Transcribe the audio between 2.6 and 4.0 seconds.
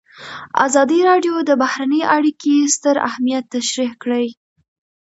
ستر اهميت تشریح